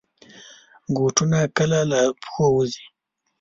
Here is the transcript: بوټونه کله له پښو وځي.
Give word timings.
بوټونه 0.93 1.39
کله 1.57 1.79
له 1.91 2.01
پښو 2.21 2.45
وځي. 2.55 2.85